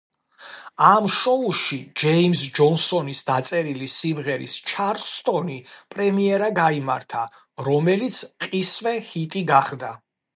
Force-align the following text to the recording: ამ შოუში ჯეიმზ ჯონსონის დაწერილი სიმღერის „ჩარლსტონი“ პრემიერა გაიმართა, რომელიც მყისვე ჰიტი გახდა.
ამ 0.91 1.07
შოუში 1.15 1.77
ჯეიმზ 2.03 2.39
ჯონსონის 2.59 3.19
დაწერილი 3.27 3.89
სიმღერის 3.95 4.55
„ჩარლსტონი“ 4.71 5.57
პრემიერა 5.95 6.49
გაიმართა, 6.61 7.21
რომელიც 7.69 8.23
მყისვე 8.31 8.95
ჰიტი 9.11 9.45
გახდა. 9.53 9.93